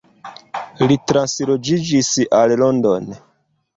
Li 0.91 0.97
transloĝiĝis 1.11 2.09
al 2.39 2.57
London. 2.63 3.13